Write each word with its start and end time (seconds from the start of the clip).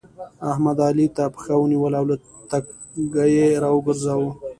احمد؛ 0.49 0.77
علي 0.87 1.07
ته 1.15 1.23
پښه 1.33 1.53
ونيوله 1.57 1.97
او 1.99 2.05
له 2.09 2.15
تګه 2.51 3.23
يې 3.35 3.47
راوګرځاوو. 3.63 4.29